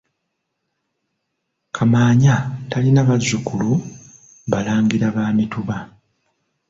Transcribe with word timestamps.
Kamaanya 1.75 2.35
talina 2.69 3.01
bazzukulu 3.09 3.71
balangira 4.51 5.07
ba 5.15 5.25
mituba. 5.37 5.77